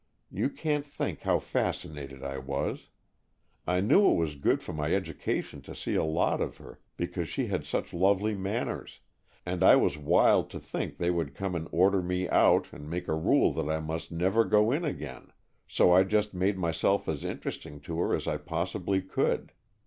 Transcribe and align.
You 0.31 0.49
can't 0.49 0.83
think 0.83 1.21
how 1.21 1.37
fascinated 1.37 2.23
I 2.23 2.39
was. 2.39 2.87
I 3.67 3.81
knew 3.81 4.09
it 4.09 4.15
was 4.15 4.33
good 4.33 4.63
for 4.63 4.73
my 4.73 4.95
education 4.95 5.61
to 5.61 5.75
see 5.75 5.93
a 5.93 6.03
lot 6.03 6.41
of 6.41 6.57
her, 6.57 6.79
because 6.97 7.29
she 7.29 7.45
had 7.49 7.65
such 7.65 7.93
lovely 7.93 8.33
manners, 8.33 9.01
and 9.45 9.61
I 9.63 9.75
was 9.75 9.99
wild 9.99 10.49
to 10.49 10.59
think 10.59 10.97
they 10.97 11.11
would 11.11 11.35
come 11.35 11.53
and 11.53 11.67
order 11.71 12.01
me 12.01 12.27
out 12.29 12.73
and 12.73 12.89
make 12.89 13.07
a 13.07 13.13
rule 13.13 13.53
that 13.53 13.69
I 13.69 13.79
must 13.79 14.11
never 14.11 14.43
go 14.43 14.71
In 14.71 14.83
again, 14.85 15.31
so 15.67 15.91
I 15.91 16.01
just 16.03 16.33
made 16.33 16.57
myself 16.57 17.07
as 17.07 17.23
interesting 17.23 17.79
to 17.81 17.99
her 17.99 18.15
as 18.15 18.25
I 18.25 18.37
possibly 18.37 19.03
could. 19.03 19.51